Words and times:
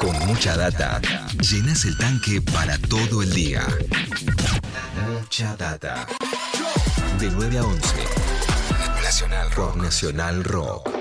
Con 0.00 0.18
mucha 0.26 0.56
data, 0.56 1.00
llenas 1.40 1.84
el 1.84 1.96
tanque 1.98 2.40
para 2.40 2.78
todo 2.78 3.22
el 3.22 3.32
día. 3.32 3.66
Mucha 5.10 5.56
data. 5.56 6.06
De 7.18 7.30
9 7.30 7.58
a 7.58 7.64
11. 7.64 7.94
Nacional 9.02 9.50
Rock. 9.52 9.76
Nacional 9.76 10.44
Rock. 10.44 10.97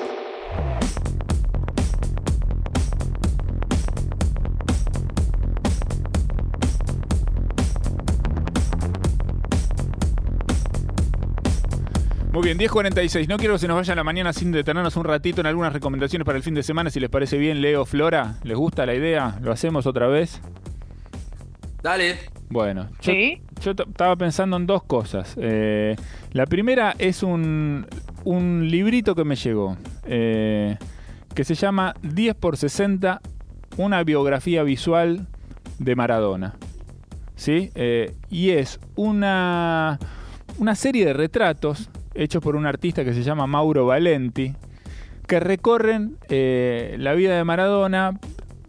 Muy 12.38 12.54
bien, 12.54 12.60
10.46. 12.60 13.28
No 13.28 13.38
quiero 13.38 13.56
que 13.56 13.62
se 13.62 13.68
nos 13.68 13.78
vaya 13.78 13.96
la 13.96 14.04
mañana 14.04 14.32
sin 14.32 14.52
detenernos 14.52 14.96
un 14.96 15.06
ratito 15.06 15.42
en 15.42 15.48
algunas 15.48 15.74
recomendaciones 15.74 16.24
para 16.24 16.38
el 16.38 16.44
fin 16.44 16.54
de 16.54 16.62
semana. 16.62 16.92
Si 16.92 17.00
les 17.00 17.10
parece 17.10 17.40
bien, 17.40 17.62
Leo, 17.62 17.84
Flora, 17.84 18.36
¿les 18.44 18.56
gusta 18.56 18.86
la 18.86 18.94
idea? 18.94 19.40
¿Lo 19.42 19.52
hacemos 19.52 19.88
otra 19.88 20.06
vez? 20.06 20.40
Dale. 21.82 22.20
Bueno, 22.50 22.90
yo, 23.02 23.12
yo 23.60 23.72
estaba 23.72 24.16
pensando 24.18 24.56
en 24.56 24.68
dos 24.68 24.84
cosas. 24.84 25.34
Eh, 25.42 25.96
la 26.32 26.46
primera 26.46 26.94
es 27.00 27.24
un, 27.24 27.88
un, 28.24 28.68
librito 28.70 29.16
que 29.16 29.24
me 29.24 29.36
llegó, 29.36 29.76
eh, 30.06 30.78
que 31.34 31.44
se 31.44 31.56
llama 31.56 31.96
10 32.04 32.36
por 32.36 32.56
60, 32.56 33.20
una 33.78 34.04
biografía 34.04 34.62
visual 34.62 35.26
de 35.80 35.96
Maradona. 35.96 36.54
¿Sí? 37.36 37.72
Eh, 37.74 38.16
y 38.30 38.52
es 38.52 38.80
una, 38.96 39.98
una 40.60 40.76
serie 40.76 41.04
de 41.04 41.14
retratos 41.14 41.90
hechos 42.18 42.42
por 42.42 42.56
un 42.56 42.66
artista 42.66 43.06
que 43.06 43.14
se 43.14 43.24
llama 43.24 43.48
Mauro 43.48 43.86
Valenti, 43.86 44.54
que 45.28 45.40
recorren 45.40 46.18
eh, 46.30 46.96
la 47.00 47.14
vida 47.14 47.38
de 47.38 47.44
Maradona 47.44 48.20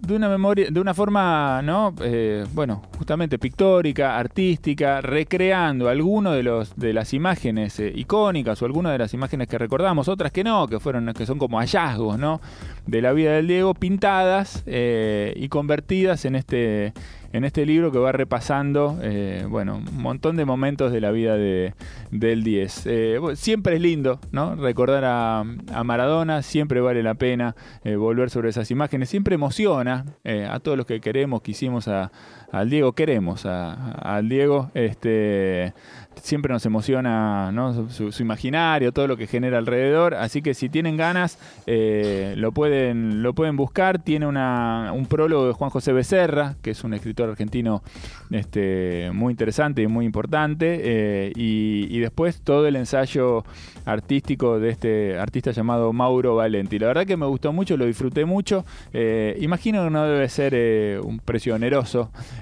de 0.01 0.15
una 0.15 0.29
memoria, 0.29 0.69
de 0.71 0.81
una 0.81 0.95
forma, 0.95 1.61
¿no? 1.63 1.93
Eh, 2.01 2.47
bueno, 2.53 2.83
justamente 2.97 3.39
pictórica, 3.39 4.17
artística, 4.17 5.01
recreando 5.01 5.89
algunas 5.89 6.35
de 6.35 6.67
de 6.77 6.93
las 6.93 7.13
imágenes 7.15 7.81
eh, 7.81 7.93
icónicas 7.95 8.63
o 8.63 8.65
algunas 8.65 8.93
de 8.93 8.99
las 8.99 9.13
imágenes 9.13 9.49
que 9.49 9.59
recordamos, 9.59 10.09
otras 10.09 10.31
que 10.31 10.45
no, 10.45 10.69
que 10.69 10.79
fueron, 10.79 11.13
que 11.15 11.27
son 11.27 11.39
como 11.39 11.59
hallazgos, 11.59 12.19
¿no? 12.19 12.41
De 12.87 13.03
la 13.03 13.13
vida 13.13 13.33
del 13.33 13.49
Diego, 13.49 13.75
pintadas 13.75 14.63
y 14.67 15.49
convertidas 15.49 16.25
en 16.25 16.37
este 16.37 16.93
en 17.33 17.45
este 17.45 17.67
libro 17.67 17.93
que 17.93 17.99
va 17.99 18.13
repasando, 18.13 18.99
eh, 19.03 19.45
bueno, 19.49 19.77
un 19.77 20.03
montón 20.03 20.37
de 20.37 20.45
momentos 20.45 20.93
de 20.93 21.01
la 21.01 21.11
vida 21.11 21.37
de, 21.37 21.75
del 22.11 22.43
10. 22.43 22.87
Eh, 22.87 23.21
siempre 23.35 23.77
es 23.77 23.83
lindo, 23.83 24.19
¿no? 24.33 24.55
Recordar 24.55 25.05
a, 25.05 25.45
Maradona, 25.85 26.43
siempre 26.43 26.81
vale 26.81 27.03
la 27.03 27.15
pena 27.15 27.55
eh, 27.85 27.97
volver 27.97 28.31
sobre 28.31 28.51
esas 28.51 28.71
imágenes, 28.71 29.09
siempre 29.09 29.35
emociona 29.35 30.05
a 30.25 30.61
todos 30.61 30.77
los 30.77 30.87
que 30.87 31.01
queremos, 31.01 31.43
quisimos 31.43 31.89
a, 31.89 32.11
al 32.51 32.71
Diego, 32.71 32.93
queremos 32.93 33.45
al 33.47 34.29
Diego, 34.29 34.71
este, 34.75 35.75
siempre 36.23 36.53
nos 36.53 36.65
emociona 36.67 37.51
¿no? 37.53 37.91
su, 37.91 38.11
imaginario, 38.21 38.93
todo 38.93 39.07
lo 39.07 39.17
que 39.17 39.27
genera 39.27 39.59
alrededor. 39.59 40.15
Así 40.15 40.43
que 40.43 40.55
si 40.55 40.69
tienen 40.69 40.97
ganas, 40.97 41.39
eh, 41.67 42.35
lo, 42.37 42.53
pueden, 42.53 43.23
lo 43.23 43.35
pueden 43.35 43.57
buscar. 43.57 43.99
Tiene 43.99 44.27
una, 44.27 44.93
un 44.95 45.07
prólogo 45.07 45.47
de 45.47 45.53
Juan 45.53 45.71
José 45.71 45.93
Becerra, 45.93 46.57
que 46.63 46.71
es 46.71 46.85
un 46.85 46.95
escritor 46.95 47.31
argentino 47.31 47.83
este, 48.31 49.11
muy 49.13 49.33
interesante 49.33 49.83
y 49.83 49.87
muy 49.87 50.05
importante. 50.05 50.81
Eh, 50.83 51.33
y, 51.35 51.99
después 51.99 52.41
todo 52.43 52.69
el 52.69 52.77
ensayo 52.77 53.45
artístico 53.85 54.61
de 54.61 54.71
este 54.71 55.19
artista 55.19 55.51
llamado 55.51 55.93
Mauro 55.93 56.37
Valenti. 56.37 56.79
La 56.79 56.87
verdad 56.87 57.07
que 57.07 57.17
me 57.17 57.27
gustó 57.27 57.53
mucho, 57.53 57.77
lo 57.77 57.87
disfruté 57.87 58.25
mucho. 58.25 58.65
Eh, 58.93 59.37
imagino 59.41 59.83
que 59.83 59.91
no 59.91 60.05
debe 60.05 60.29
ser 60.29 61.01
un 61.01 61.19
precio 61.19 61.57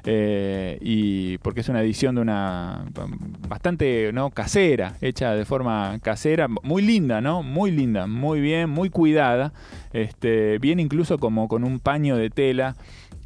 oneroso, 0.05 0.78
y 0.80 1.39
porque 1.39 1.61
es 1.61 1.69
una 1.69 1.80
edición 1.80 2.16
de 2.16 2.20
una 2.20 2.84
bastante 3.48 4.12
¿no? 4.12 4.30
casera, 4.30 4.96
hecha 5.01 5.34
de 5.34 5.45
forma 5.45 5.98
casera, 6.02 6.48
muy 6.48 6.83
linda, 6.83 7.20
¿no? 7.20 7.42
Muy 7.42 7.70
linda, 7.70 8.06
muy 8.06 8.40
bien, 8.40 8.70
muy 8.70 8.90
cuidada. 8.90 9.52
Este, 9.92 10.58
viene 10.58 10.83
incluso 10.83 11.18
como 11.18 11.48
con 11.48 11.64
un 11.64 11.80
paño 11.80 12.17
de 12.17 12.30
tela. 12.30 12.77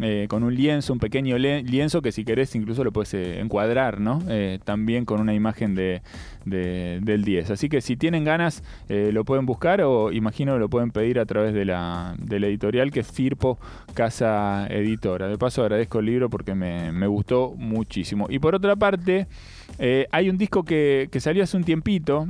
Eh, 0.02 0.26
con 0.28 0.42
un 0.42 0.54
lienzo, 0.54 0.92
un 0.92 0.98
pequeño 0.98 1.36
lienzo 1.36 2.00
que 2.00 2.12
si 2.12 2.24
querés 2.24 2.54
incluso 2.54 2.84
lo 2.84 2.92
puedes 2.92 3.12
eh, 3.14 3.40
encuadrar, 3.40 4.00
¿no? 4.00 4.22
Eh, 4.28 4.58
también 4.64 5.04
con 5.04 5.20
una 5.20 5.34
imagen 5.34 5.74
de, 5.74 6.00
del 6.44 7.24
10. 7.24 7.50
Así 7.50 7.68
que 7.68 7.80
si 7.80 7.96
tienen 7.96 8.24
ganas 8.24 8.62
lo 8.88 9.24
pueden 9.24 9.46
buscar 9.46 9.82
o 9.82 10.10
imagino 10.12 10.58
lo 10.58 10.68
pueden 10.68 10.90
pedir 10.90 11.18
a 11.18 11.26
través 11.26 11.54
de 11.54 11.64
la, 11.64 12.14
de 12.18 12.36
editorial 12.36 12.90
que 12.90 13.00
es 13.00 13.06
Firpo 13.10 13.58
Casa 13.94 14.66
Editora. 14.68 15.28
De 15.28 15.38
paso 15.38 15.62
agradezco 15.62 15.98
el 15.98 16.06
libro 16.06 16.30
porque 16.30 16.54
me, 16.54 16.92
me 16.92 17.06
gustó 17.06 17.54
muchísimo. 17.56 18.26
Y 18.28 18.38
por 18.38 18.54
otra 18.54 18.76
parte... 18.76 19.26
Hay 20.12 20.28
un 20.28 20.36
disco 20.36 20.62
que, 20.62 21.08
que, 21.10 21.20
salió 21.20 21.42
hace 21.42 21.56
un 21.56 21.64
tiempito, 21.64 22.26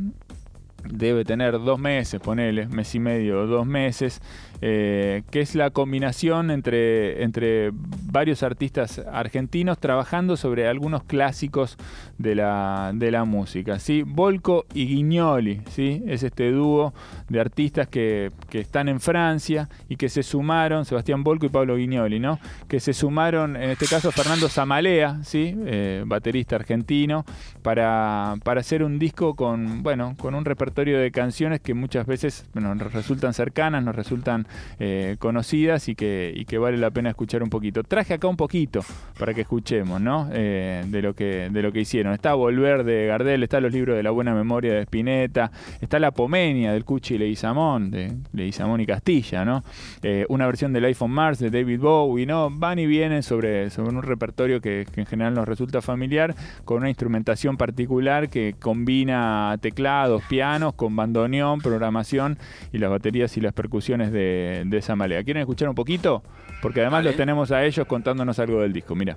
debe 0.88 1.24
tener 1.24 1.52
dos 1.52 1.78
meses, 1.78 2.20
ponele, 2.20 2.66
mes 2.68 2.94
y 2.94 3.00
medio, 3.00 3.46
dos 3.46 3.66
meses, 3.66 4.20
eh, 4.62 5.22
que 5.30 5.40
es 5.40 5.54
la 5.54 5.70
combinación 5.70 6.50
entre, 6.50 7.22
entre 7.22 7.70
varios 7.72 8.42
artistas 8.42 9.00
argentinos 9.10 9.78
trabajando 9.78 10.36
sobre 10.36 10.68
algunos 10.68 11.02
clásicos 11.04 11.78
de 12.18 12.34
la, 12.34 12.92
de 12.94 13.10
la 13.10 13.24
música. 13.24 13.78
¿sí? 13.78 14.02
Volco 14.02 14.66
y 14.74 14.86
Guignoli, 14.86 15.62
¿sí? 15.70 16.02
es 16.06 16.22
este 16.22 16.50
dúo 16.50 16.92
de 17.28 17.40
artistas 17.40 17.88
que, 17.88 18.30
están 18.52 18.88
en 18.88 19.00
Francia 19.00 19.68
y 19.88 19.96
que 19.96 20.08
se 20.08 20.22
sumaron, 20.22 20.84
Sebastián 20.84 21.24
Volco 21.24 21.46
y 21.46 21.48
Pablo 21.48 21.76
Guignoli, 21.76 22.20
¿no? 22.20 22.38
que 22.68 22.80
se 22.80 22.92
sumaron, 22.92 23.56
en 23.56 23.70
este 23.70 23.86
caso 23.86 24.12
Fernando 24.12 24.48
Zamalea, 24.48 25.20
¿sí? 25.22 25.54
Eh, 25.64 26.02
baterista 26.06 26.56
argentino, 26.56 27.24
para, 27.62 28.34
para 28.44 28.60
hacer 28.60 28.82
un 28.82 28.98
disco 28.98 29.34
con, 29.34 29.82
bueno, 29.82 30.14
con 30.18 30.34
un 30.34 30.44
repertorio 30.44 30.98
de 30.98 31.10
canciones 31.10 31.60
que 31.60 31.74
muchas 31.74 32.06
veces 32.06 32.46
nos 32.54 32.92
resultan 32.92 33.32
cercanas, 33.32 33.82
nos 33.82 33.94
resultan 33.94 34.46
eh, 34.78 35.16
conocidas 35.18 35.88
y 35.88 35.94
que, 35.94 36.32
y 36.34 36.44
que 36.44 36.58
vale 36.58 36.76
la 36.76 36.90
pena 36.90 37.10
escuchar 37.10 37.42
un 37.42 37.50
poquito. 37.50 37.82
Traje 37.82 38.14
acá 38.14 38.28
un 38.28 38.36
poquito 38.36 38.80
para 39.18 39.34
que 39.34 39.42
escuchemos, 39.42 40.00
¿no? 40.00 40.28
Eh, 40.32 40.84
de, 40.86 41.02
lo 41.02 41.14
que, 41.14 41.48
de 41.50 41.62
lo 41.62 41.72
que 41.72 41.80
hicieron. 41.80 42.12
Está 42.12 42.34
Volver 42.34 42.84
de 42.84 43.06
Gardel, 43.06 43.42
está 43.42 43.60
los 43.60 43.72
libros 43.72 43.96
de 43.96 44.02
la 44.02 44.10
buena 44.10 44.34
memoria 44.34 44.74
de 44.74 44.82
Spinetta, 44.82 45.50
está 45.80 45.98
La 45.98 46.10
Pomenia 46.10 46.72
del 46.72 46.84
Cuchi 46.84 47.18
Leguizamón, 47.18 47.90
de 47.90 48.12
Leguizamón 48.32 48.80
y 48.80 48.86
Castilla, 48.86 49.44
¿no? 49.44 49.62
Eh, 50.02 50.26
una 50.28 50.46
versión 50.46 50.72
del 50.72 50.84
iPhone 50.86 51.10
Mars 51.10 51.38
de 51.38 51.50
David 51.50 51.80
Bowie, 51.80 52.26
¿no? 52.26 52.50
Van 52.50 52.78
y 52.78 52.86
vienen 52.86 53.22
sobre, 53.22 53.70
sobre 53.70 53.90
un 53.90 54.02
repertorio 54.02 54.60
que, 54.60 54.86
que 54.92 55.00
en 55.00 55.06
general 55.06 55.34
nos 55.34 55.46
resulta 55.46 55.82
familiar, 55.82 56.34
con 56.64 56.78
una 56.78 56.88
instrumentación 56.88 57.56
particular 57.56 58.28
que 58.28 58.54
combina 58.58 59.56
teclados, 59.60 60.22
pianos, 60.28 60.74
con 60.74 60.96
bandoneón, 60.96 61.60
programación 61.60 62.38
y 62.72 62.78
las 62.78 62.90
baterías 62.90 63.36
y 63.36 63.40
las 63.40 63.52
percusiones 63.52 64.12
de 64.12 64.39
de, 64.40 64.78
esa 64.78 64.96
manera. 64.96 65.22
¿Quieren 65.22 65.42
escuchar 65.42 65.68
un 65.68 65.74
poquito? 65.74 66.22
Porque 66.62 66.80
además 66.80 67.04
los 67.04 67.16
tenemos 67.16 67.50
a 67.50 67.64
ellos 67.64 67.86
contándonos 67.86 68.38
algo 68.38 68.60
del 68.60 68.72
disco. 68.72 68.94
Mira. 68.94 69.16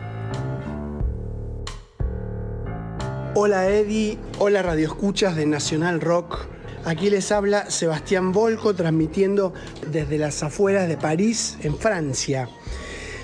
Hola 3.36 3.68
Eddie, 3.68 4.20
hola 4.38 4.62
Radio 4.62 4.88
Escuchas 4.88 5.36
de 5.36 5.46
Nacional 5.46 6.02
Rock. 6.02 6.46
Aquí 6.86 7.10
les 7.10 7.32
habla 7.32 7.72
Sebastián 7.72 8.32
Volco 8.32 8.76
transmitiendo 8.76 9.54
desde 9.92 10.18
las 10.18 10.44
afueras 10.44 10.88
de 10.88 10.98
París, 10.98 11.58
en 11.62 11.78
Francia. 11.78 12.50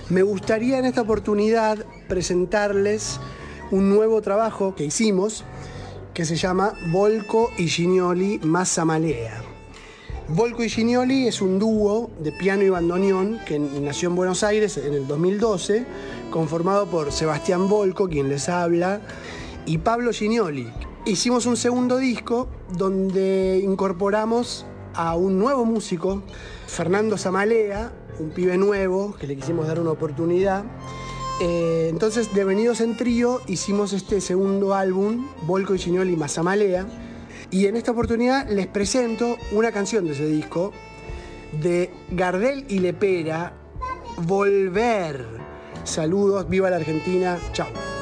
Me 0.09 0.23
gustaría 0.23 0.79
en 0.79 0.85
esta 0.85 1.01
oportunidad 1.01 1.85
presentarles 2.07 3.19
un 3.69 3.89
nuevo 3.89 4.21
trabajo 4.21 4.75
que 4.75 4.85
hicimos 4.85 5.43
que 6.13 6.25
se 6.25 6.35
llama 6.35 6.73
Volco 6.87 7.51
y 7.57 7.67
Gignoli 7.67 8.39
Massamalea. 8.43 9.48
Volco 10.31 10.63
y 10.63 10.69
Gignoli 10.69 11.27
es 11.27 11.41
un 11.41 11.57
dúo 11.57 12.11
de 12.19 12.31
piano 12.31 12.61
y 12.61 12.69
bandoneón 12.69 13.39
que 13.47 13.57
nació 13.57 14.09
en 14.09 14.15
Buenos 14.15 14.43
Aires 14.43 14.77
en 14.77 14.93
el 14.93 15.07
2012, 15.07 15.87
conformado 16.29 16.85
por 16.85 17.11
Sebastián 17.11 17.67
Volco, 17.67 18.07
quien 18.07 18.29
les 18.29 18.47
habla, 18.47 19.01
y 19.65 19.79
Pablo 19.79 20.11
Gignoli. 20.13 20.71
Hicimos 21.05 21.47
un 21.47 21.57
segundo 21.57 21.97
disco 21.97 22.47
donde 22.77 23.59
incorporamos 23.63 24.67
a 24.93 25.15
un 25.15 25.39
nuevo 25.39 25.65
músico, 25.65 26.21
Fernando 26.67 27.17
Zamalea, 27.17 27.91
un 28.19 28.29
pibe 28.29 28.55
nuevo 28.55 29.15
que 29.15 29.25
le 29.25 29.35
quisimos 29.35 29.65
dar 29.65 29.79
una 29.79 29.91
oportunidad. 29.91 30.63
Eh, 31.41 31.87
entonces, 31.89 32.35
devenidos 32.35 32.81
en 32.81 32.95
trío, 32.95 33.41
hicimos 33.47 33.93
este 33.93 34.21
segundo 34.21 34.75
álbum, 34.75 35.27
Volco 35.47 35.73
y 35.73 35.79
Gignoli 35.79 36.15
más 36.15 36.33
Zamalea 36.33 36.85
y 37.51 37.65
en 37.65 37.75
esta 37.75 37.91
oportunidad 37.91 38.47
les 38.49 38.67
presento 38.67 39.37
una 39.51 39.71
canción 39.71 40.05
de 40.05 40.11
ese 40.11 40.27
disco 40.27 40.71
de 41.61 41.89
Gardel 42.11 42.65
y 42.69 42.79
Lepera, 42.79 43.53
Volver. 44.17 45.25
Saludos, 45.83 46.47
viva 46.47 46.69
la 46.69 46.75
Argentina, 46.75 47.39
chao. 47.53 47.98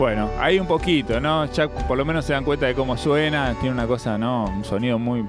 Bueno, 0.00 0.30
hay 0.38 0.58
un 0.58 0.66
poquito, 0.66 1.20
¿no? 1.20 1.44
Ya 1.52 1.68
por 1.68 1.98
lo 1.98 2.06
menos 2.06 2.24
se 2.24 2.32
dan 2.32 2.42
cuenta 2.42 2.64
de 2.64 2.72
cómo 2.72 2.96
suena. 2.96 3.54
Tiene 3.60 3.74
una 3.74 3.86
cosa, 3.86 4.16
¿no? 4.16 4.46
Un 4.46 4.64
sonido 4.64 4.98
muy, 4.98 5.22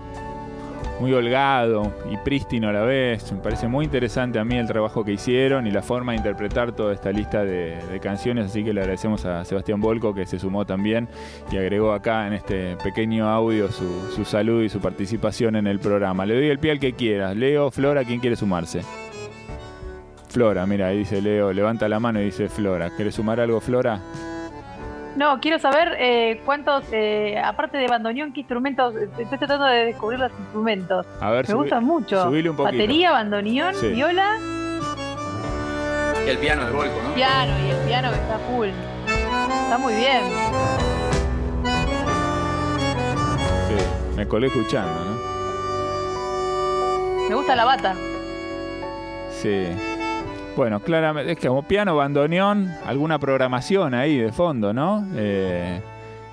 muy 1.01 1.11
holgado 1.11 1.91
y 2.09 2.15
prístino 2.15 2.69
a 2.69 2.71
la 2.71 2.83
vez. 2.83 3.33
Me 3.33 3.39
parece 3.39 3.67
muy 3.67 3.83
interesante 3.83 4.39
a 4.39 4.45
mí 4.45 4.55
el 4.55 4.67
trabajo 4.67 5.03
que 5.03 5.11
hicieron 5.11 5.67
y 5.67 5.71
la 5.71 5.81
forma 5.81 6.13
de 6.13 6.19
interpretar 6.19 6.71
toda 6.71 6.93
esta 6.93 7.11
lista 7.11 7.43
de, 7.43 7.99
canciones. 8.01 8.45
Así 8.45 8.63
que 8.63 8.71
le 8.71 8.79
agradecemos 8.79 9.25
a 9.25 9.43
Sebastián 9.43 9.81
Volco 9.81 10.13
que 10.13 10.25
se 10.25 10.39
sumó 10.39 10.65
también 10.65 11.09
y 11.51 11.57
agregó 11.57 11.91
acá 11.91 12.25
en 12.25 12.31
este 12.31 12.77
pequeño 12.77 13.27
audio 13.27 13.69
su, 13.73 14.09
su 14.15 14.23
saludo 14.23 14.63
y 14.63 14.69
su 14.69 14.79
participación 14.79 15.57
en 15.57 15.67
el 15.67 15.79
programa. 15.79 16.25
Le 16.25 16.35
doy 16.35 16.47
el 16.47 16.59
pie 16.59 16.71
al 16.71 16.79
que 16.79 16.93
quiera. 16.93 17.33
Leo, 17.33 17.71
Flora, 17.71 18.05
¿quién 18.05 18.21
quiere 18.21 18.37
sumarse? 18.37 18.83
Flora, 20.29 20.65
mira, 20.65 20.87
ahí 20.87 20.99
dice 20.99 21.21
Leo, 21.21 21.51
levanta 21.51 21.89
la 21.89 21.99
mano 21.99 22.21
y 22.21 22.23
dice 22.23 22.47
Flora. 22.47 22.89
¿Quieres 22.95 23.15
sumar 23.15 23.41
algo, 23.41 23.59
Flora? 23.59 23.99
No, 25.15 25.39
quiero 25.41 25.59
saber 25.59 25.95
eh, 25.99 26.41
cuántos, 26.45 26.85
eh, 26.91 27.37
aparte 27.43 27.77
de 27.77 27.87
bandoneón, 27.87 28.31
qué 28.33 28.41
instrumentos. 28.41 28.95
Estoy 28.95 29.37
tratando 29.37 29.65
de 29.65 29.85
descubrir 29.85 30.19
los 30.19 30.31
instrumentos. 30.39 31.05
A 31.19 31.31
ver, 31.31 31.47
me 31.47 31.53
gustan 31.55 31.83
mucho. 31.83 32.29
un 32.29 32.57
Batería, 32.57 33.11
bandoneón, 33.11 33.75
viola. 33.93 34.37
Y 36.25 36.29
el 36.29 36.37
piano 36.37 36.65
de 36.65 36.71
Volco, 36.71 37.01
¿no? 37.03 37.13
Piano, 37.13 37.53
y 37.65 37.71
el 37.71 37.77
piano 37.87 38.09
que 38.09 38.15
está 38.15 38.37
full. 38.39 38.69
Está 39.63 39.77
muy 39.77 39.95
bien. 39.95 40.21
Sí, 43.67 43.75
me 44.15 44.27
colé 44.27 44.47
escuchando, 44.47 45.05
¿no? 45.05 45.31
Me 47.27 47.35
gusta 47.35 47.55
la 47.55 47.65
bata. 47.65 47.95
Sí. 49.31 49.67
Bueno, 50.55 50.81
claramente, 50.81 51.31
es 51.31 51.39
que 51.39 51.47
como 51.47 51.63
piano, 51.63 51.95
bandoneón, 51.95 52.73
alguna 52.85 53.17
programación 53.19 53.93
ahí 53.93 54.17
de 54.17 54.31
fondo, 54.31 54.73
¿no? 54.73 55.07
Eh, 55.15 55.79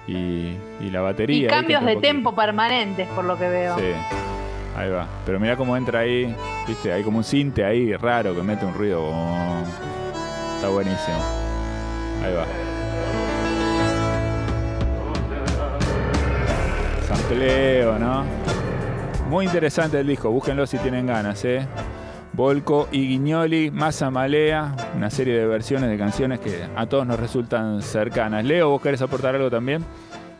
y, 0.08 0.90
la 0.90 1.00
batería. 1.02 1.46
Y 1.46 1.48
cambios 1.48 1.84
de 1.84 1.96
tempo 1.96 2.34
permanentes, 2.34 3.06
por 3.08 3.24
lo 3.24 3.38
que 3.38 3.48
veo. 3.48 3.76
Sí, 3.76 3.92
ahí 4.76 4.90
va. 4.90 5.06
Pero 5.24 5.38
mira 5.38 5.56
cómo 5.56 5.76
entra 5.76 6.00
ahí, 6.00 6.34
viste, 6.66 6.92
hay 6.92 7.02
como 7.02 7.18
un 7.18 7.24
cinte 7.24 7.64
ahí 7.64 7.94
raro 7.94 8.34
que 8.34 8.42
mete 8.42 8.64
un 8.64 8.74
ruido. 8.74 9.04
está 10.56 10.68
buenísimo. 10.68 11.18
Ahí 12.24 12.34
va. 12.34 12.46
Sampleo, 17.06 17.98
¿no? 17.98 18.24
Muy 19.28 19.44
interesante 19.44 20.00
el 20.00 20.06
disco, 20.06 20.30
búsquenlo 20.30 20.66
si 20.66 20.78
tienen 20.78 21.06
ganas, 21.06 21.44
¿eh? 21.44 21.66
Volco 22.38 22.88
y 22.92 23.08
Guignoli, 23.08 23.72
Massa 23.72 24.12
Malea, 24.12 24.92
una 24.94 25.10
serie 25.10 25.36
de 25.36 25.44
versiones 25.44 25.90
de 25.90 25.98
canciones 25.98 26.38
que 26.38 26.68
a 26.76 26.86
todos 26.86 27.04
nos 27.04 27.18
resultan 27.18 27.82
cercanas. 27.82 28.44
Leo, 28.44 28.68
¿vos 28.68 28.80
querés 28.80 29.02
aportar 29.02 29.34
algo 29.34 29.50
también? 29.50 29.84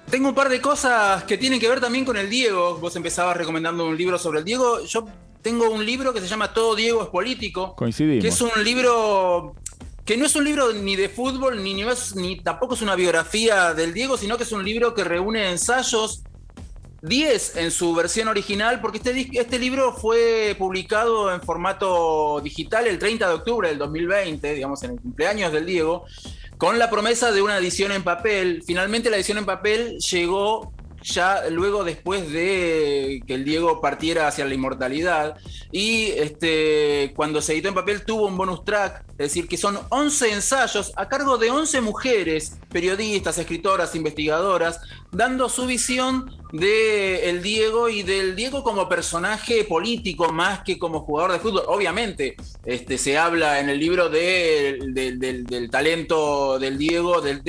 Tengo 0.09 0.29
un 0.29 0.35
par 0.37 0.49
de 0.49 0.61
cosas 0.61 1.25
que 1.25 1.37
tienen 1.37 1.59
que 1.59 1.69
ver 1.69 1.81
también 1.81 2.05
con 2.05 2.17
el 2.17 2.31
Diego. 2.31 2.79
Vos 2.79 2.95
empezabas 2.95 3.37
recomendando 3.37 3.85
un 3.85 3.97
libro 3.97 4.17
sobre 4.17 4.39
el 4.39 4.45
Diego. 4.45 4.85
Yo 4.85 5.07
tengo 5.43 5.69
un 5.69 5.85
libro 5.85 6.13
que 6.13 6.21
se 6.21 6.29
llama 6.29 6.53
Todo 6.53 6.77
Diego 6.77 7.03
es 7.03 7.09
político. 7.09 7.75
Coincidimos. 7.75 8.23
Que 8.23 8.29
es 8.29 8.41
un 8.41 8.63
libro 8.63 9.57
que 10.05 10.17
no 10.17 10.25
es 10.25 10.37
un 10.37 10.45
libro 10.45 10.73
ni 10.73 10.95
de 10.95 11.09
fútbol, 11.09 11.65
ni, 11.65 11.75
ni, 11.75 11.83
ni 12.15 12.41
tampoco 12.41 12.75
es 12.75 12.83
una 12.83 12.95
biografía 12.95 13.75
del 13.75 13.93
Diego, 13.93 14.17
sino 14.17 14.37
que 14.37 14.45
es 14.45 14.53
un 14.53 14.65
libro 14.65 14.95
que 14.95 15.03
reúne 15.03 15.51
ensayos 15.51 16.23
10 17.03 17.57
en 17.57 17.71
su 17.71 17.95
versión 17.95 18.29
original, 18.29 18.81
porque 18.81 18.99
este, 18.99 19.29
este 19.33 19.59
libro 19.59 19.93
fue 19.93 20.57
publicado 20.59 21.33
en 21.33 21.41
formato 21.41 22.41
digital 22.43 22.87
el 22.87 22.99
30 22.99 23.29
de 23.29 23.35
octubre 23.35 23.69
del 23.69 23.79
2020, 23.79 24.55
digamos 24.55 24.83
en 24.83 24.93
el 24.93 25.01
cumpleaños 25.01 25.53
del 25.53 25.67
Diego, 25.67 26.05
con 26.57 26.79
la 26.79 26.91
promesa 26.91 27.31
de 27.31 27.41
una 27.41 27.57
edición 27.57 27.93
en 27.93 28.03
papel. 28.03 28.63
Finalmente 28.67 29.11
la 29.11 29.17
edición 29.17 29.39
en 29.39 29.47
papel 29.47 29.99
llegó 29.99 30.73
ya 31.03 31.49
luego 31.51 31.85
después 31.85 32.31
de 32.33 33.23
que 33.27 33.35
el 33.35 33.45
Diego 33.45 33.81
partiera 33.81 34.27
hacia 34.27 34.45
la 34.45 34.55
inmortalidad. 34.55 35.37
Y 35.71 36.07
este, 36.07 37.13
cuando 37.15 37.41
se 37.43 37.53
editó 37.53 37.69
en 37.69 37.75
papel 37.75 38.05
tuvo 38.05 38.27
un 38.27 38.37
bonus 38.37 38.65
track, 38.65 39.05
es 39.13 39.17
decir, 39.17 39.49
que 39.49 39.57
son 39.57 39.79
11 39.91 40.33
ensayos 40.33 40.93
a 40.97 41.09
cargo 41.09 41.39
de 41.39 41.51
11 41.51 41.81
mujeres, 41.81 42.59
periodistas, 42.71 43.39
escritoras, 43.39 43.95
investigadoras, 43.95 44.81
dando 45.13 45.49
su 45.49 45.67
visión 45.67 46.35
de 46.53 47.29
el 47.29 47.43
Diego 47.43 47.89
y 47.89 48.03
del 48.03 48.35
Diego 48.35 48.63
como 48.63 48.89
personaje 48.89 49.65
político 49.65 50.33
más 50.33 50.61
que 50.63 50.79
como 50.79 51.01
jugador 51.01 51.33
de 51.33 51.39
fútbol. 51.39 51.63
Obviamente, 51.67 52.37
este, 52.65 52.99
se 52.99 53.19
habla 53.19 53.61
en 53.61 53.69
el 53.69 53.79
libro 53.79 54.09
del, 54.09 55.69
talento 55.71 56.59
del 56.59 56.79
Diego, 56.79 57.21
de, 57.21 57.41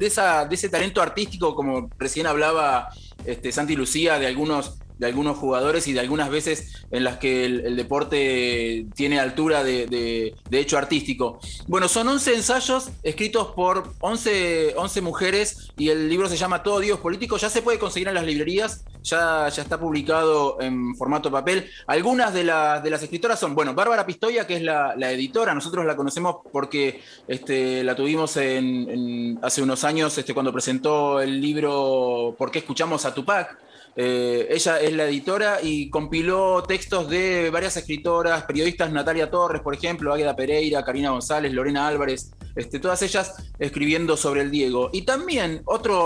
esa, 0.00 0.44
de 0.44 0.54
ese 0.54 0.68
talento 0.68 1.00
artístico, 1.02 1.54
como 1.54 1.90
recién 1.98 2.26
hablaba 2.26 2.88
este, 3.24 3.52
Santi 3.52 3.76
Lucía, 3.76 4.18
de 4.18 4.26
algunos 4.26 4.78
de 4.98 5.06
algunos 5.06 5.36
jugadores 5.36 5.86
y 5.86 5.92
de 5.92 6.00
algunas 6.00 6.30
veces 6.30 6.84
en 6.90 7.04
las 7.04 7.18
que 7.18 7.44
el, 7.44 7.76
deporte 7.76 8.86
tiene 8.94 9.20
altura 9.20 9.62
de, 9.62 10.34
hecho 10.50 10.78
artístico. 10.78 11.38
Bueno, 11.66 11.88
son 11.88 12.08
11 12.08 12.34
ensayos 12.34 12.90
escritos 13.02 13.48
por 13.54 13.94
11, 14.00 14.74
11 14.76 15.00
mujeres 15.00 15.70
y 15.76 15.90
el 15.90 16.08
libro 16.08 16.28
se 16.28 16.36
llama 16.36 16.62
Todo 16.62 16.80
Dios 16.80 16.98
Político. 17.00 17.36
Ya 17.36 17.48
se 17.48 17.62
puede 17.62 17.78
conseguir 17.78 18.08
en 18.08 18.14
las 18.14 18.24
librerías, 18.24 18.84
ya, 19.02 19.48
ya 19.48 19.62
está 19.62 19.78
publicado 19.78 20.60
en 20.60 20.94
formato 20.96 21.30
papel. 21.30 21.70
Algunas 21.86 22.34
de, 22.34 22.40
de 22.40 22.90
las 22.90 23.02
escritoras 23.02 23.38
son, 23.38 23.54
bueno, 23.54 23.74
Bárbara 23.74 24.04
Pistoia, 24.04 24.46
que 24.46 24.56
es 24.56 24.62
la, 24.62 24.94
editora, 25.12 25.54
nosotros 25.54 25.86
la 25.86 25.96
conocemos 25.96 26.36
porque 26.52 27.00
este, 27.26 27.84
la 27.84 27.94
tuvimos 27.94 28.36
en, 28.36 29.38
hace 29.42 29.62
unos 29.62 29.84
años 29.84 30.18
este, 30.18 30.34
cuando 30.34 30.52
presentó 30.52 31.20
el 31.20 31.40
libro 31.40 32.34
¿Por 32.36 32.50
qué 32.50 32.58
escuchamos 32.58 33.04
a 33.04 33.14
Tupac? 33.14 33.67
Eh, 34.00 34.46
ella 34.50 34.80
es 34.80 34.92
la 34.92 35.06
editora 35.06 35.58
y 35.60 35.90
compiló 35.90 36.62
textos 36.62 37.10
de 37.10 37.50
varias 37.50 37.76
escritoras, 37.76 38.44
periodistas, 38.44 38.92
Natalia 38.92 39.28
Torres, 39.28 39.60
por 39.60 39.74
ejemplo, 39.74 40.14
Águeda 40.14 40.36
Pereira, 40.36 40.84
Karina 40.84 41.10
González, 41.10 41.52
Lorena 41.52 41.88
Álvarez, 41.88 42.30
este, 42.54 42.78
todas 42.78 43.02
ellas 43.02 43.34
escribiendo 43.58 44.16
sobre 44.16 44.42
el 44.42 44.52
Diego. 44.52 44.90
Y 44.92 45.02
también 45.02 45.62
otro 45.64 45.98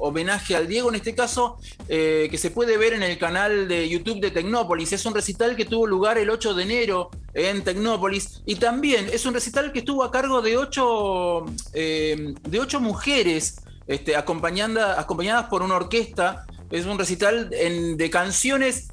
homenaje 0.00 0.54
al 0.54 0.68
Diego, 0.68 0.90
en 0.90 0.96
este 0.96 1.14
caso, 1.14 1.56
eh, 1.88 2.28
que 2.30 2.36
se 2.36 2.50
puede 2.50 2.76
ver 2.76 2.92
en 2.92 3.02
el 3.02 3.16
canal 3.16 3.68
de 3.68 3.88
YouTube 3.88 4.20
de 4.20 4.30
Tecnópolis. 4.30 4.92
Es 4.92 5.06
un 5.06 5.14
recital 5.14 5.56
que 5.56 5.64
tuvo 5.64 5.86
lugar 5.86 6.18
el 6.18 6.28
8 6.28 6.52
de 6.52 6.62
enero 6.62 7.08
en 7.32 7.64
Tecnópolis. 7.64 8.42
Y 8.44 8.56
también 8.56 9.06
es 9.10 9.24
un 9.24 9.32
recital 9.32 9.72
que 9.72 9.78
estuvo 9.78 10.04
a 10.04 10.10
cargo 10.10 10.42
de 10.42 10.58
ocho, 10.58 11.46
eh, 11.72 12.34
de 12.42 12.60
ocho 12.60 12.80
mujeres. 12.80 13.62
Este, 13.86 14.14
acompañadas 14.14 15.46
por 15.48 15.62
una 15.62 15.76
orquesta 15.76 16.44
es 16.70 16.86
un 16.86 16.98
recital 16.98 17.50
de 17.50 18.10
canciones, 18.10 18.88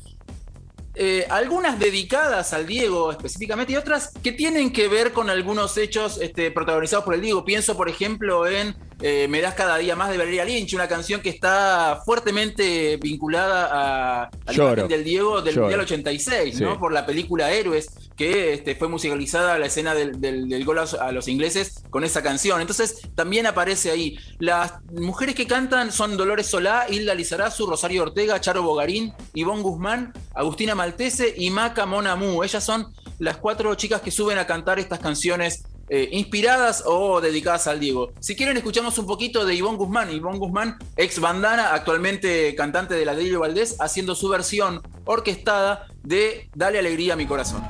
eh, 0.98 1.25
algunas 1.29 1.77
dedicadas 1.77 2.53
al 2.53 2.65
Diego 2.65 3.12
específicamente 3.12 3.74
y 3.74 3.75
otras 3.75 4.13
que 4.24 4.32
tienen 4.32 4.72
que 4.72 4.88
ver 4.88 5.12
con 5.12 5.29
algunos 5.29 5.77
hechos 5.77 6.17
este, 6.22 6.51
protagonizados 6.51 7.03
por 7.03 7.13
el 7.15 7.22
Diego. 7.22 7.44
Pienso, 7.44 7.75
por 7.75 7.89
ejemplo, 7.89 8.48
en 8.48 8.75
eh, 9.01 9.27
Me 9.27 9.41
das 9.41 9.55
cada 9.55 9.77
día 9.77 9.98
más 9.98 10.10
de 10.10 10.17
Valeria 10.17 10.46
Lynch, 10.46 10.74
una 10.74 10.88
canción 10.88 11.20
que 11.20 11.29
está 11.29 12.01
fuertemente 12.05 12.96
vinculada 12.96 13.67
a, 13.70 14.29
al 14.46 14.55
imagen 14.55 14.88
del 14.88 15.03
Diego 15.03 15.41
del 15.41 15.60
Mundial 15.60 15.82
86, 15.82 16.62
¿no? 16.62 16.79
Por 16.79 16.94
la 16.94 17.05
película 17.05 17.51
Héroes, 17.51 17.89
que 18.16 18.54
este, 18.54 18.76
fue 18.76 18.88
musicalizada 18.88 19.60
la 19.60 19.66
escena 19.66 19.94
del, 19.94 20.66
gol 20.66 20.80
a, 20.80 21.12
los 21.12 21.28
ingleses 21.28 21.84
con 21.90 22.04
esa 22.04 22.24
canción. 22.24 22.62
Entonces 22.62 23.02
también 23.16 23.46
aparece 23.46 23.92
ahí. 23.92 24.18
Las 24.40 24.74
mujeres 24.92 25.36
que 25.36 25.48
cantan 25.48 25.92
son 25.92 26.18
Dolores 26.18 26.48
Solá, 26.48 26.86
Hilda 26.90 27.14
Lizarazu, 27.14 27.66
Rosario 27.68 28.04
Ortega, 28.04 28.40
Charo 28.40 28.64
Bogarín, 28.64 29.14
Ivonne 29.34 29.62
Guzmán, 29.62 30.14
Agustina 30.34 30.76
Maltese 30.76 31.34
y 31.38 31.50
Maca 31.50 31.86
Monamu. 31.86 32.44
Ellas 32.44 32.64
son 32.64 32.94
las 33.20 33.38
cuatro 33.38 33.74
chicas 33.76 34.02
que 34.02 34.12
suben 34.12 34.38
a 34.38 34.48
cantar 34.48 34.80
estas 34.80 35.00
canciones 35.00 35.64
eh, 35.88 36.10
inspiradas 36.14 36.84
o 36.86 37.22
dedicadas 37.22 37.68
al 37.68 37.80
Diego. 37.80 38.12
Si 38.20 38.36
quieren, 38.36 38.58
escuchamos 38.58 38.98
un 38.98 39.06
poquito 39.06 39.46
de 39.46 39.54
Ivonne 39.54 39.78
Guzmán. 39.78 40.12
Ivonne 40.12 40.40
Guzmán, 40.40 40.78
ex 40.98 41.20
bandana, 41.20 41.74
actualmente 41.74 42.56
cantante 42.56 42.96
de 42.96 43.06
la 43.06 43.14
Delio 43.14 43.42
Valdés, 43.42 43.76
haciendo 43.80 44.16
su 44.16 44.30
versión 44.30 44.82
orquestada 45.06 45.88
de 46.02 46.50
Dale 46.56 46.80
alegría 46.80 47.14
a 47.14 47.18
mi 47.18 47.28
corazón. 47.28 47.64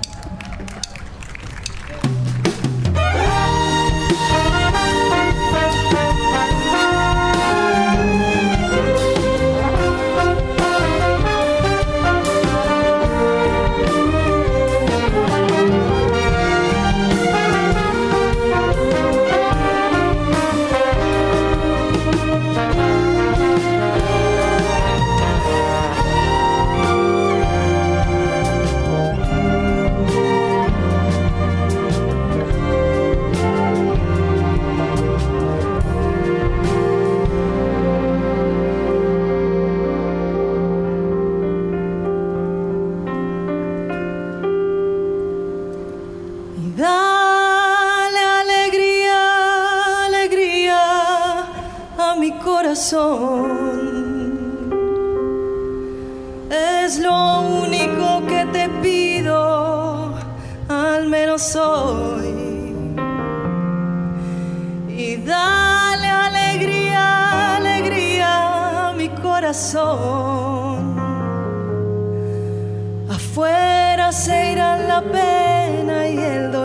Afuera 73.10 74.12
se 74.14 74.54
irán 74.54 74.88
la 74.88 75.02
pena 75.02 76.08
y 76.08 76.18
el 76.18 76.52
dolor. 76.52 76.65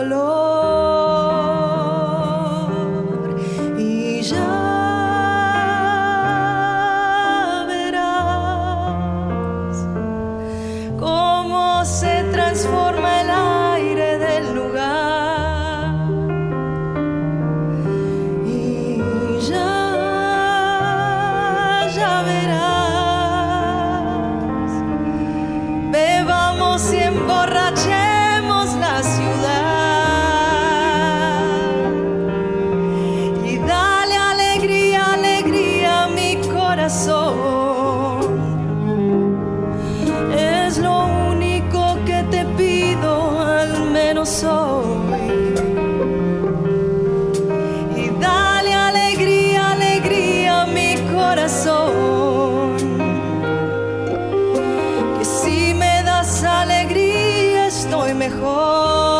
mejor. 58.21 59.10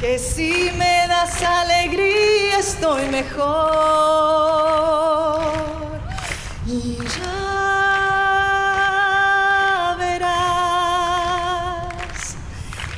Que 0.00 0.18
si 0.18 0.70
me 0.76 1.06
das 1.08 1.42
alegría 1.42 2.58
estoy 2.58 3.06
mejor. 3.08 3.46
Y 6.66 6.98
ya 7.18 7.36
verás, 9.98 11.16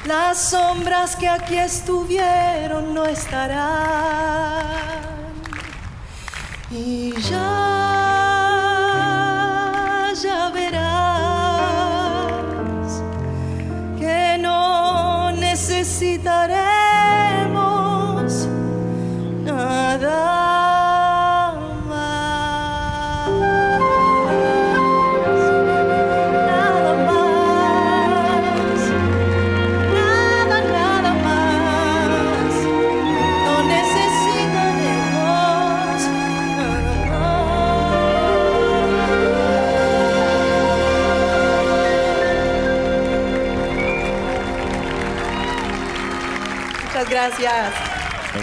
las 0.06 0.38
sombras 0.38 1.16
que 1.16 1.28
aquí 1.28 1.56
estuvieron 1.58 2.94
no 2.94 3.04
estarán. 3.06 4.58
Y 6.70 7.12
ya, 7.22 7.77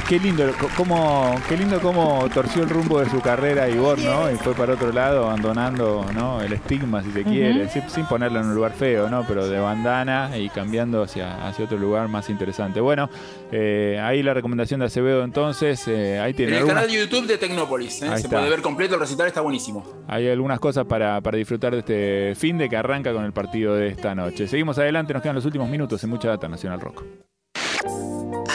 Qué 0.07 0.19
lindo, 0.19 0.45
cómo, 0.77 1.35
qué 1.49 1.57
lindo 1.57 1.79
cómo 1.81 2.29
torció 2.31 2.61
el 2.61 2.69
rumbo 2.69 2.99
de 2.99 3.09
su 3.09 3.21
carrera 3.21 3.67
Igor, 3.67 3.97
¿no? 3.97 4.29
Y 4.29 4.35
fue 4.35 4.53
para 4.53 4.73
otro 4.73 4.91
lado, 4.91 5.23
abandonando 5.25 6.05
¿no? 6.13 6.43
el 6.43 6.53
estigma, 6.53 7.01
si 7.01 7.11
se 7.11 7.23
quiere, 7.23 7.67
sin, 7.69 7.89
sin 7.89 8.05
ponerlo 8.05 8.39
en 8.39 8.45
un 8.45 8.53
lugar 8.53 8.73
feo, 8.73 9.09
¿no? 9.09 9.25
Pero 9.27 9.47
de 9.47 9.59
bandana 9.59 10.37
y 10.37 10.49
cambiando 10.49 11.01
hacia, 11.01 11.47
hacia 11.47 11.65
otro 11.65 11.79
lugar 11.79 12.07
más 12.07 12.29
interesante. 12.29 12.79
Bueno, 12.81 13.09
eh, 13.51 13.99
ahí 13.99 14.21
la 14.21 14.35
recomendación 14.35 14.79
de 14.79 14.85
Acevedo 14.85 15.23
entonces, 15.23 15.87
eh, 15.87 16.19
ahí 16.19 16.31
En 16.31 16.35
tiene 16.35 16.51
el 16.51 16.57
algunas, 16.59 16.83
canal 16.83 16.91
de 16.91 17.01
YouTube 17.01 17.25
de 17.25 17.37
Tecnópolis. 17.39 18.03
¿eh? 18.03 18.09
Se 18.09 18.15
está. 18.15 18.29
puede 18.29 18.49
ver 18.51 18.61
completo 18.61 18.93
el 18.93 18.99
recital, 18.99 19.25
está 19.25 19.41
buenísimo. 19.41 19.83
hay 20.07 20.29
algunas 20.29 20.59
cosas 20.59 20.85
para, 20.85 21.19
para 21.21 21.35
disfrutar 21.35 21.73
de 21.73 21.79
este 21.79 22.35
fin 22.35 22.59
de 22.59 22.69
que 22.69 22.77
arranca 22.77 23.11
con 23.11 23.25
el 23.25 23.33
partido 23.33 23.73
de 23.73 23.87
esta 23.87 24.13
noche. 24.13 24.47
Seguimos 24.47 24.77
adelante, 24.77 25.13
nos 25.13 25.23
quedan 25.23 25.35
los 25.35 25.45
últimos 25.45 25.67
minutos 25.67 26.03
en 26.03 26.11
Mucha 26.11 26.27
Data 26.27 26.47
Nacional 26.47 26.79
Rock. 26.79 27.03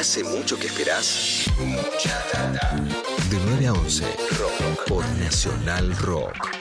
¿Hace 0.01 0.25
mucho 0.25 0.59
que 0.59 0.69
esperás? 0.69 1.45
Mucha 1.59 2.25
data. 2.33 2.75
De 3.29 3.39
9 3.45 3.67
a 3.67 3.73
11, 3.75 4.05
Rock 4.39 4.89
por 4.89 5.05
Nacional 5.19 5.95
Rock. 5.99 6.60